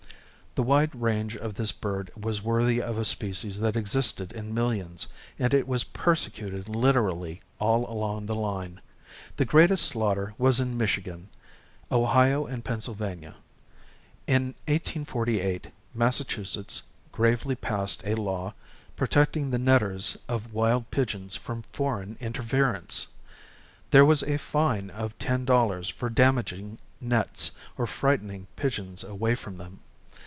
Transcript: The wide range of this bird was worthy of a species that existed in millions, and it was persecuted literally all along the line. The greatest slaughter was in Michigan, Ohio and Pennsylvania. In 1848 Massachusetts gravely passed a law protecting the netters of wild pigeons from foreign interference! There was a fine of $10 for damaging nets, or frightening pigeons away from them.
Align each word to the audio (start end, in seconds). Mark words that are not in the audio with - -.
The 0.55 0.63
wide 0.63 0.93
range 0.93 1.37
of 1.37 1.53
this 1.53 1.71
bird 1.71 2.11
was 2.13 2.41
worthy 2.43 2.81
of 2.81 2.97
a 2.97 3.05
species 3.05 3.61
that 3.61 3.77
existed 3.77 4.33
in 4.33 4.53
millions, 4.53 5.07
and 5.39 5.53
it 5.53 5.65
was 5.65 5.85
persecuted 5.85 6.67
literally 6.67 7.39
all 7.57 7.89
along 7.89 8.25
the 8.25 8.35
line. 8.35 8.81
The 9.37 9.45
greatest 9.45 9.85
slaughter 9.85 10.35
was 10.37 10.59
in 10.59 10.75
Michigan, 10.77 11.29
Ohio 11.89 12.45
and 12.47 12.65
Pennsylvania. 12.65 13.35
In 14.27 14.47
1848 14.67 15.67
Massachusetts 15.93 16.83
gravely 17.13 17.55
passed 17.55 18.05
a 18.05 18.15
law 18.15 18.53
protecting 18.97 19.51
the 19.51 19.57
netters 19.57 20.17
of 20.27 20.53
wild 20.53 20.91
pigeons 20.91 21.37
from 21.37 21.63
foreign 21.71 22.17
interference! 22.19 23.07
There 23.91 24.03
was 24.03 24.21
a 24.23 24.35
fine 24.37 24.89
of 24.89 25.17
$10 25.17 25.93
for 25.93 26.09
damaging 26.09 26.77
nets, 26.99 27.51
or 27.77 27.87
frightening 27.87 28.47
pigeons 28.57 29.01
away 29.05 29.33
from 29.35 29.57
them. 29.57 29.79